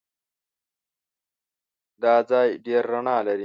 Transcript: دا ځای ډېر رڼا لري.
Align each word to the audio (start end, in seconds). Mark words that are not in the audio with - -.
دا 2.01 2.15
ځای 2.29 2.47
ډېر 2.65 2.83
رڼا 2.91 3.17
لري. 3.27 3.39